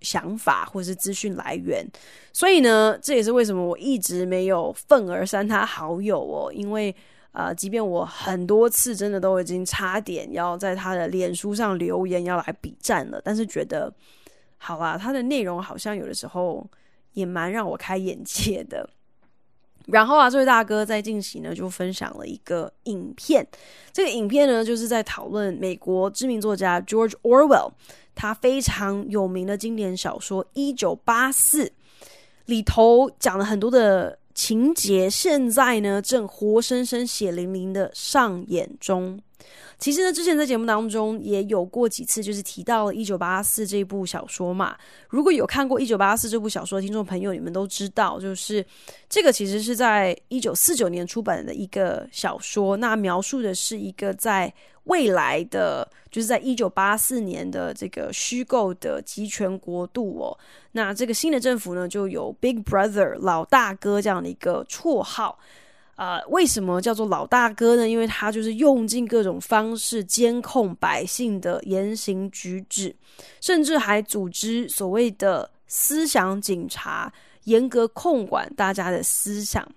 [0.04, 1.84] 想法或是资讯来源，
[2.32, 6.54] 所以呢，这也是为什么我一直没有愤而删他好友哦。
[6.54, 6.96] 因为
[7.32, 13.92] 呃，即便我很多次真的都已经差点要在他的脸书上留言要来笔战了，但是觉得
[14.58, 16.64] 好啦，他的内容好像有的时候
[17.14, 18.88] 也蛮让我开眼界的。
[19.88, 23.46] 然后啊，这位大哥在近期呢就分享了一个影片，
[23.92, 27.72] 这个影片呢就是在讨论美国知名作家 George Orwell。
[28.16, 31.66] 他非常有名的经典小说《一九八四》
[32.46, 39.20] 里头讲了很多的情节，现在呢正活生生、血淋淋的上演中。
[39.80, 44.78] 其实呢，之前在节目当中也有过几次，就是提到了《一九八四》这部小说嘛。
[45.10, 48.66] 如果有看过《一九八四》这部小说的听众朋友，你们都知道，就是
[49.10, 52.78] 这个其实是在一九四九年出版的一个小说。
[52.78, 54.54] 那描述的是一个在
[54.86, 60.38] 未来的，就是在一九八四年的这个虚构的集权国度哦。
[60.72, 65.38] 那这个新的政府呢，就有 Big Brother 老大哥这样的一个绰号。
[65.96, 67.88] 啊、呃，为什么叫做老大哥呢？
[67.88, 72.96] 因为他就是用尽各种方式监控百姓的言行举止，
[73.40, 79.68] 甚至还组织所谓的思想警察，严格控管大家的思想。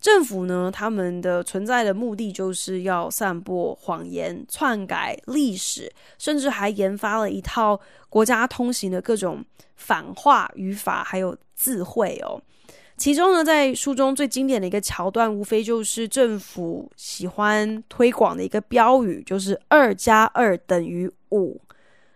[0.00, 7.78] 政府呢，他们的存在的目的就是要散播谎言、篡改历史，甚至还研发了一套
[8.08, 12.40] 国家通行的各种反话语法，还有字汇哦。
[12.98, 21.60] 其中呢，在书中最经典的一个桥段，无非就是政府喜欢推广的一个标语，就是“二加二等于五”。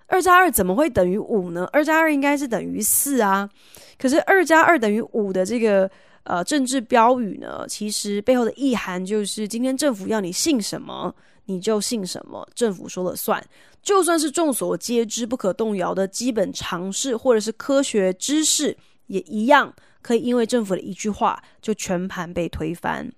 [0.08, 1.66] 二加二怎么会等于五呢？
[1.72, 3.48] 二加二应该是等于四啊。
[3.96, 5.88] 可是二加二等于五的这个
[6.24, 11.14] 呃政治标语呢，其实背后的意涵就是，今天政府要你信什么，
[11.46, 13.42] 你就信什么，政府说了算。
[13.82, 19.72] 就算是众所皆知、不可动摇的基本常识或者是科学知识，也一样。
[20.02, 23.10] 可以因为政府的一句话就全盘被推翻。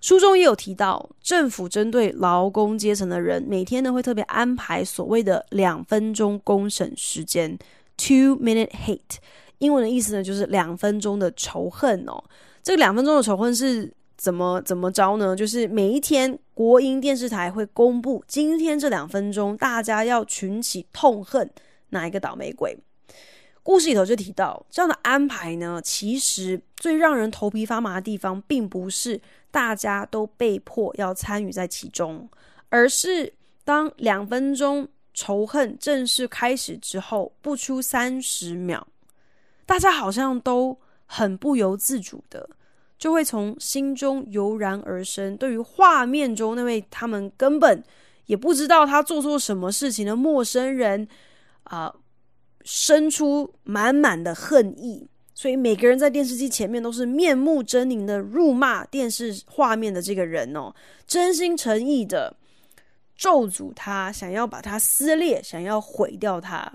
[0.00, 7.58] 书中也有提到，政府针对劳工阶层的人，每天呢会特别安排所谓的两分钟公审时间
[7.96, 9.16] （two minute hate）。
[9.58, 12.22] 英文的意思呢就是两分钟的仇恨哦。
[12.62, 15.34] 这个两分钟的仇恨是怎么怎么着呢？
[15.34, 21.50] 就是每一天国营电视台会公布今天这两分钟，大家要群起痛恨
[21.88, 22.78] 哪一个倒霉鬼。
[23.68, 32.26] 故事里头就提到，这样的安排呢，其实最让人头皮发麻的地方，并不是大家都被迫要参与在其中，
[32.70, 33.30] 而是
[33.64, 38.88] 当两分钟仇恨正式开始之后，不出三十秒，
[39.66, 42.48] 大家好像都很不由自主的，
[42.98, 47.84] 就会从心中油然而生，对于画面中那位他们根本
[48.24, 51.06] 也不知道他做错什么事情的陌生人
[51.64, 51.94] 啊。
[52.70, 60.70] 生出满满的恨意，所以每个人在电视机前面都是面目狰狞的辱骂电视画面的这个人哦，
[61.06, 62.36] 真心诚意的
[63.16, 66.70] 咒诅他，想要把他撕裂，想要毁掉他。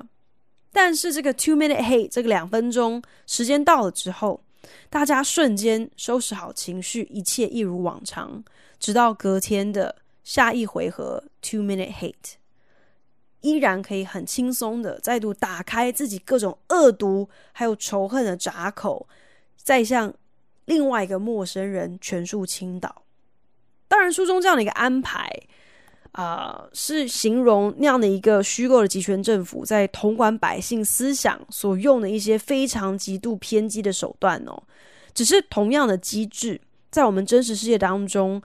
[0.72, 4.44] 但是这个 two minute hate 这个两分钟时间到了之后，
[4.90, 8.44] 大家瞬间收拾好情绪，一切一如往常，
[8.80, 12.43] 直到隔天的下一回合 two minute hate。
[13.44, 19.08] 依然可以很轻松的再度打开自己各种恶毒还有仇恨的闸口，
[19.56, 20.12] 再向
[20.66, 23.04] 另外一个陌生人全数倾倒。
[23.88, 25.30] 当然，书中这样的一个安排
[26.14, 34.62] 啊、是形容那样的一个虚构的集权政府在统管百姓思想所用的一些非常极度偏激的手段哦。
[35.14, 38.42] 只是同样的机制，在我们真实世界当中，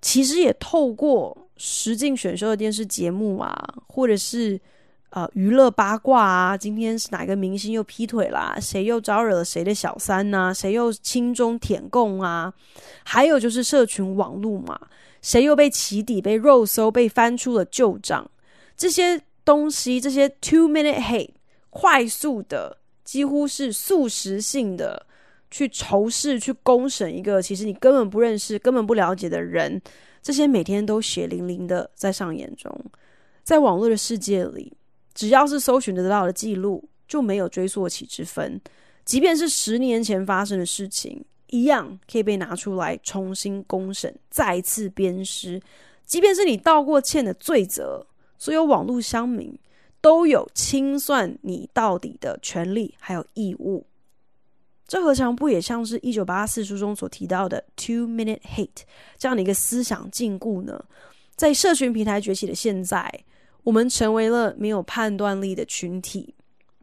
[0.00, 1.36] 其实也透过。
[1.60, 4.56] 实境选秀的电视节目啊，或者是
[5.10, 8.56] 呃娱乐八卦啊，今天是哪个明星又劈腿啦？
[8.60, 10.54] 谁又招惹了谁的小三呐？
[10.54, 12.54] 谁又亲中舔共啊？
[13.02, 14.78] 还有就是社群网络嘛，
[15.20, 18.30] 谁又被起底、被肉搜、被翻出了旧账？
[18.76, 21.30] 这些东西，这些 two minute hate，
[21.70, 25.07] 快速的，几乎是速食性的
[25.50, 29.80] 去仇视、去公审一个其实你根本不认识、根本不了解的人。
[30.20, 32.70] 这些每天都血淋淋的在上演中，
[33.42, 34.76] 在网络的世界里，
[35.14, 38.60] 只要是搜寻得到的记录，就没有追溯起之分。
[39.04, 45.58] 即便是十年前发生的事情，一样可以被拿出来重新公审，再次鞭尸。
[46.04, 48.06] 即便是你道过歉的罪责，
[48.36, 49.58] 所有网络乡民
[50.00, 53.86] 都有清算你到底的权利还有义务。
[54.88, 58.84] 这何尝不也像是一九八四书中所提到的 “two minute hate”
[59.18, 60.82] 这样的一个思想禁锢呢？
[61.36, 63.24] 在社群平台崛起的现在，
[63.62, 66.34] 我们成为了没有判断力的群体，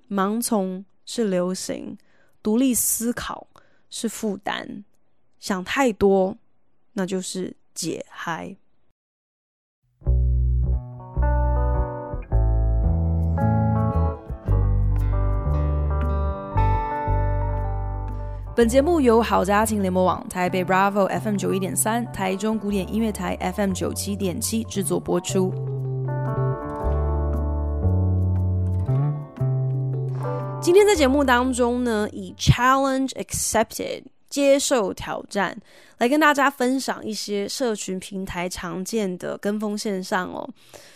[0.08, 1.98] 盲从是流行，
[2.44, 3.48] 独立思考
[3.90, 4.84] 是负担，
[5.40, 6.38] 想太多
[6.94, 8.56] 那就是解嗨。
[18.56, 25.54] 本节目由好家庭联盟网、台北 Bravo FM 九一点三、台中古典音乐台 FM 九七点七制作播出。
[30.62, 35.58] 今天在节目当中呢，以 Challenge Accepted 接受挑战，
[35.98, 40.50] 来跟大家分享一些社群平台常见的跟风现象哦。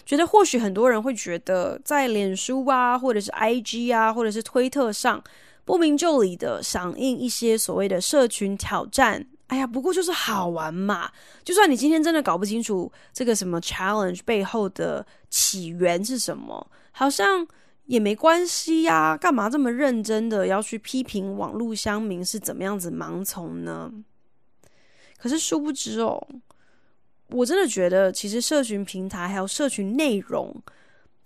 [0.05, 5.21] 觉得或许很多人会觉得，在脸书啊，或者是 IG 啊，或者是推特上，
[5.69, 9.23] 不明就里的响应一些所谓的社群挑战。
[9.45, 11.11] 哎呀，不过就是好玩嘛。
[11.43, 17.47] 就算你今天真的搞不清楚这个什么 challenge 背后的起源是什么，好像
[17.85, 19.15] 也没关系呀。
[19.15, 23.91] 干嘛这么认真的要去批评网络乡民是怎么样子盲从呢？
[25.19, 26.27] 可是殊不知哦，
[27.29, 30.55] 我真的觉得，其实社群平台还有社群内容，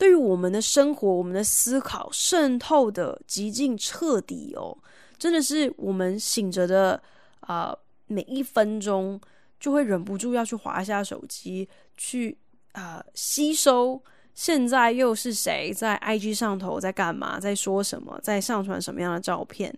[0.04, 4.78] 对于我们的生活、我们的思考渗透的极尽彻底哦，
[5.18, 7.02] 真的是我们醒着的
[7.40, 7.74] 啊。
[8.08, 9.18] 每一分钟
[9.62, 12.38] 就会忍不住要去滑一下手机，去
[12.74, 14.04] 啊、吸收
[14.36, 19.74] 现在又是谁在 IG 上头在干嘛，在说什么，在上传什么样的照片。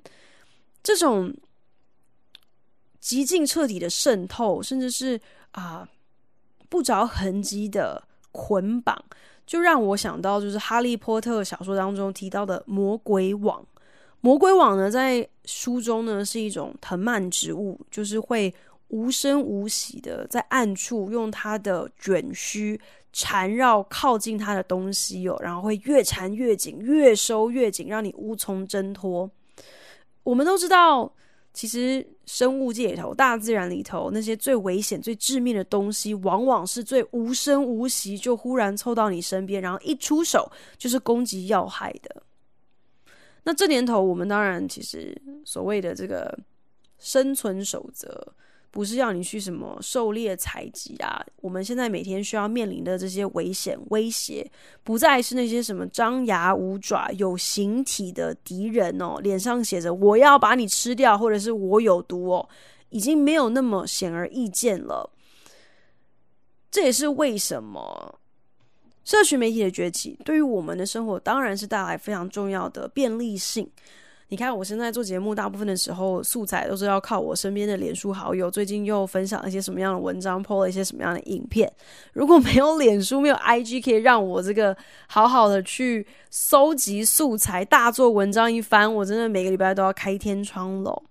[0.82, 1.32] 这种
[3.00, 5.22] 极尽彻底的渗透，甚至是
[5.52, 5.88] 啊、
[6.68, 9.06] 不着痕迹的捆绑，
[9.46, 13.66] 就让我想到就是哈利波特小说当中提到的魔鬼网。
[14.22, 18.52] 魔鬼网呢，在书中呢是一种藤蔓植物，就是会
[18.88, 22.80] 无声无息的在暗处用它的卷须
[23.14, 29.30] 缠绕靠近它的东西哦，然后会越缠越紧，越收越紧，让你无从挣脱。
[30.24, 31.14] 我们都知道，
[31.56, 42.22] 其实生物界里头、大自然里头那些最危险、最致命的东西，往往是最无声无息就忽然凑到你身边，然后一出手就是攻击要害的。
[43.44, 46.38] 那这年头，我们当然其实所谓的这个
[47.00, 48.36] 生存守则，
[48.76, 51.26] 不是要你去什么狩猎采集啊。
[51.38, 54.46] 我们现在每天需要面临的这些危险威胁，
[54.84, 62.50] 不再是那些什么张牙舞爪、有形体的敌人哦，脸上写着“我要把你吃掉”或者是我有毒哦，
[62.90, 65.10] 已经没有那么显而易见了。
[66.70, 68.20] 这也是为什么。
[69.06, 73.70] 社群媒体的崛起，对于我们的生活当然是带来非常重要的便利性。
[74.30, 81.72] 你看，我现在做节目，大部分的时候素材都是要靠我身边的脸书好友，最近又分享一些什么样的文章，po 了一些什么样的影片。
[82.14, 84.76] 如果没有脸书，没有 IG，可以让我这个
[85.08, 91.04] 好好的去搜集素材，大做文章一番，我真的每个礼拜都要开天窗了。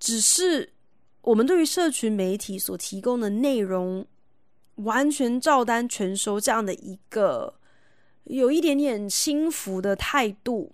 [0.00, 0.72] 只是
[1.22, 4.06] 我们对于社群媒体所提供的内容。
[4.84, 7.54] 完全照单全收这样的一个
[8.24, 10.70] 有一点点轻浮的态度，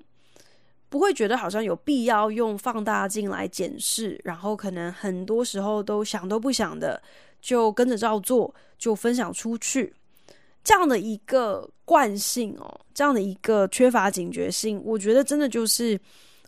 [0.92, 7.02] 不会觉得好像有必要用放大镜来检视，然后可能很多时候都想都不想的
[7.40, 9.90] 就跟着照做，就分享出去，
[10.62, 15.98] 这样的一个惯性哦，这样的一个缺乏警觉性，我觉得真的就是。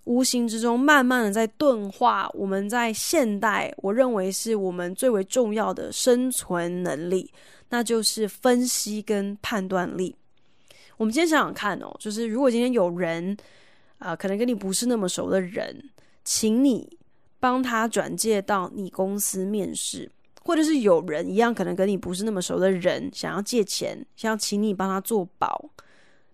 [0.07, 7.33] 无形之中，慢慢的在钝化我们在现代，我认为是我们最为重要的生存能力，
[7.71, 10.15] 那就是分析跟判断力。
[10.99, 13.35] 我们今天想想看哦，就是如果今天有人
[13.99, 15.91] 啊、可能跟你不是那么熟的人，
[16.25, 16.99] 请你
[17.41, 20.11] 帮他转介到你公司面试，
[20.43, 25.71] 或者是有人一样，可能跟你不是那么熟的人想要借钱，想要请你帮他做保，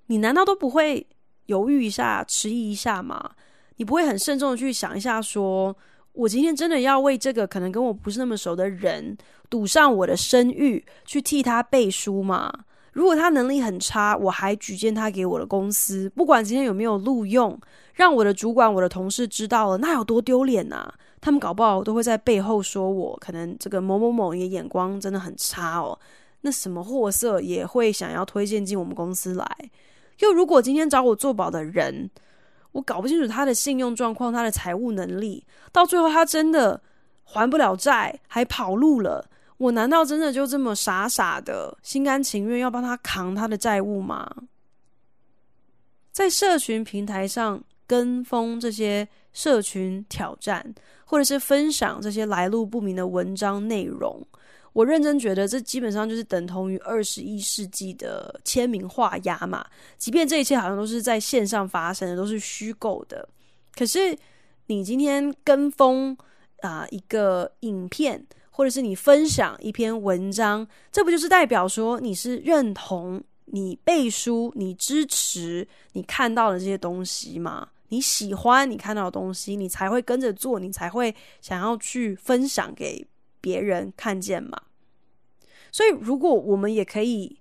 [0.06, 1.06] 你难道都不会
[1.46, 3.30] 犹豫一下、迟疑一下吗？
[3.76, 5.76] 你不会很慎重的去想一下，说
[6.12, 9.16] 我今天真的要为这个可能跟我不是那么熟的人
[9.48, 12.52] 赌上我的声誉，去替他背书吗？
[13.00, 17.58] 如果他能力很差，我还举荐他给我的公司，不管今天有没有录用，
[17.94, 20.86] 让我的主管、我的同事知道了，那有多丢脸呐？
[21.18, 25.98] 他们搞不好都会在背后说我，可能这个某某某也眼光真的很差哦。
[26.42, 29.46] 那什么货色也会想要推荐进我们公司来。
[30.18, 32.10] 又如果今天找我做保的人，
[32.72, 35.42] 我搞不清楚他的信用状况，他的财务能力，
[35.72, 36.78] 到最后他真的
[37.24, 39.26] 还不了债，还跑路了。
[39.60, 44.26] 我难道真的就这么傻傻的、心甘情愿要帮他扛他的债务吗？
[46.10, 54.26] 在社群平台上跟风这些社群挑战，或者是分享这些来路不明的文章内容。
[54.72, 59.66] 我认真觉得，这基本上就是等同于二十一世纪的签名画押嘛。
[59.98, 63.28] 即便这一切好像都是在线上发生的，都是虚构的，
[63.76, 64.16] 可是
[64.68, 66.16] 你今天跟风
[66.62, 68.26] 啊、一个影片，
[68.60, 77.68] 或者是你分享一篇文章，这不就是代表说你是认同、你背书、你支持你看到的这些东西吗？
[77.88, 83.06] 你喜欢你看到的东西，你才会跟着做，你才会想要去分享给。
[83.40, 84.60] 别人看见嘛，
[85.72, 87.40] 所以如果我们也可以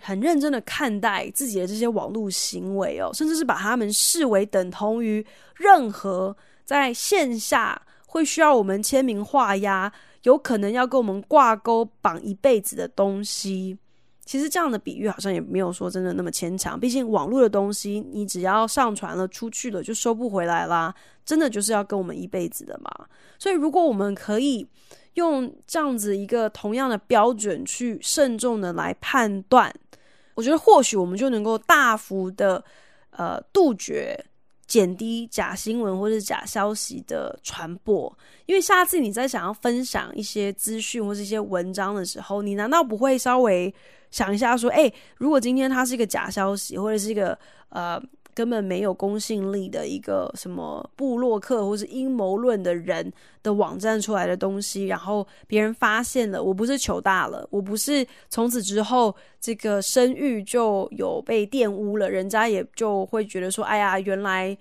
[0.00, 5.26] 很认真的看待自己的这些网络行为哦，甚至是把他们视为等同于
[5.56, 9.92] 任何在线下会需要我们签名画押，
[10.22, 13.76] 有可能要跟我们挂钩绑一辈子的东西。
[14.24, 20.94] 其实这样的比喻好像也没有说真的那么牵强，毕竟网络的东西，你只要上传了出去了就收不回来啦，
[21.24, 22.90] 真的就是要跟我们一辈子的嘛。
[23.40, 24.64] 所以如果我们可以
[25.14, 29.74] 用这样子一个同样的标准去慎重的来判断，
[30.34, 32.62] 我觉得或许我们就能够大幅的
[33.10, 34.24] 呃杜绝。
[34.70, 38.16] 减低假新闻或者假消息的传播，
[38.46, 43.74] 因为下次你在想要分享一些资讯或是一些文章的时候，你难道不会稍微
[44.12, 47.36] 想一下说，诶，如果今天它是一个假消息，或者是一个
[47.70, 48.00] 呃
[48.40, 53.12] 根本没有公信力的一个什么部落客或是阴谋论的人
[53.42, 64.56] 的网站出来的东西，然后别人发现了，我不是糗大了，我不是从此之后这个声誉就有被玷污了，人家也就会觉得说，哎呀，原来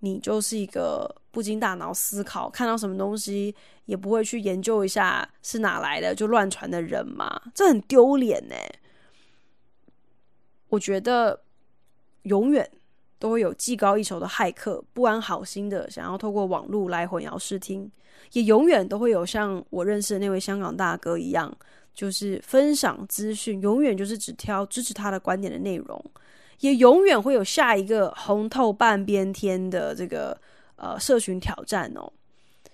[0.00, 3.54] 你就是一个不经大脑思考，看到什么东西
[3.86, 8.54] 也不会去研究一下是哪来的就乱传的人嘛，这很丢脸呢。
[10.68, 11.40] 我觉得
[12.24, 12.70] 永远。
[13.22, 17.88] 都会有技高一筹的骇客，不安好心的想要透过网络来混淆视听，
[18.32, 21.56] 也永远都会有像我认识的那位香港大哥一样，
[21.94, 26.04] 就是分享资讯，永远就是只挑支持他的观点的内容，
[26.58, 30.36] 也永远会有下一个红透半边天的这个
[30.74, 32.12] 呃社群挑战哦，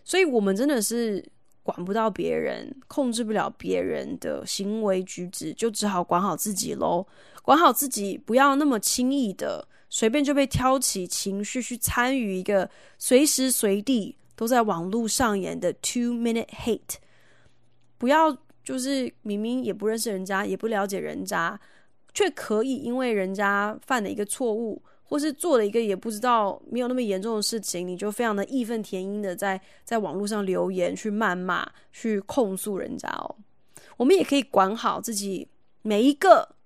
[0.02, 1.22] 所以我们真的是
[1.62, 7.06] 管不到别人，控制不了别人的行为举止，就只好管好自己喽，
[7.42, 9.68] 管好自己，不要那么轻易的。
[9.90, 12.68] 随便就被挑起情绪去参与一个
[12.98, 16.96] 随时随地都在网络上演的 two minute hate，
[17.96, 21.58] 不要就是明明也不认识人家，也不了解人家，
[22.12, 33.34] 却可以因为人家犯了一个错误，或是做了一个也不知道没有那么严重的事情，你就非常的义愤填膺的在在网络上留言去谩骂、去控诉人家哦。
[33.96, 35.48] 我们也可以管好自己
[35.80, 36.56] 每一个。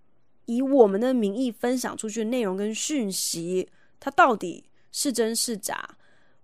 [0.56, 5.88] 以我们的名义分享出去的内容跟讯息，它到底是真是假？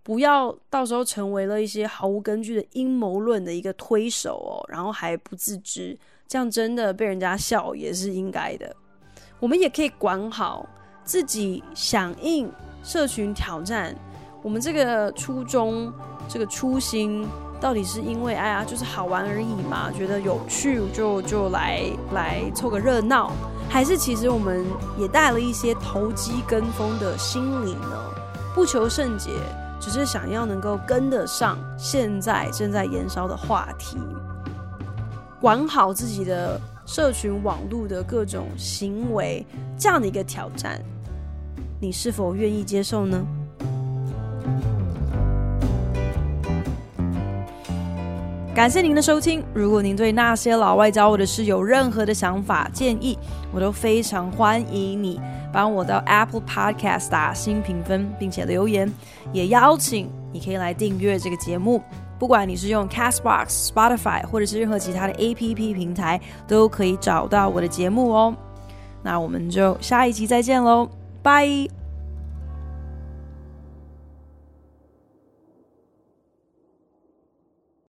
[0.02, 8.74] 不要到时候成为了一些毫无根据的阴谋论的一个推手哦，然后还不自知，这样真的被人家笑也是应该的。
[9.38, 10.66] 我们也可以管好
[11.04, 12.50] 自己响应
[12.82, 13.94] 社群挑战，
[14.42, 15.92] 我们这个初衷，
[16.28, 17.26] 这个初心。
[17.60, 21.82] 到底是因为哎呀，就是好玩而已嘛，觉得有趣就就来
[22.12, 23.32] 来凑个热闹，
[23.68, 24.64] 还是其实我们
[24.96, 27.98] 也带了一些投机跟风的心理呢？
[28.54, 29.30] 不求甚解，
[29.80, 33.98] 只是想要能够跟得上现在正在燃烧的话题，
[35.40, 39.44] 管好自己的社群网络的各种行为，
[39.76, 40.80] 这样的一个挑战，
[41.80, 43.20] 你是否愿意接受呢？
[48.54, 49.44] 感谢您的收听。
[49.54, 53.16] 如果您对那些老外教我的事有任何的想法建议，
[53.52, 55.20] 我都非常欢迎你
[55.52, 58.92] 帮我到 Apple Podcast 打新评分，并且留言。
[59.32, 61.80] 也邀请你可以来订阅这个节目，
[62.18, 68.34] 不管你是用 Castbox、Spotify 或者是任何其他的 APP 平台，都可以找到我的节目哦。
[69.04, 70.88] 那我们就下一集再见喽，
[71.22, 71.77] 拜。